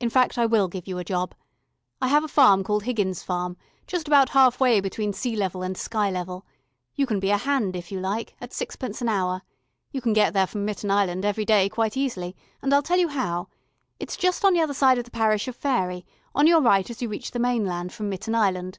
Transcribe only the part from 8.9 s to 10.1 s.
an hour. You